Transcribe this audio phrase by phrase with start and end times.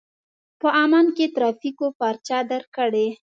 [0.59, 3.07] په عمان کې ترافيکو پارچه درکړې.